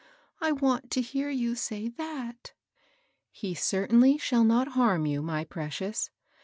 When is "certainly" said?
3.53-4.17